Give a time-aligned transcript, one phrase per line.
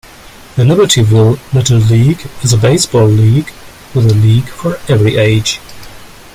[0.55, 3.51] The Libertyville Little League is a baseball league
[3.93, 5.59] with a league for every age.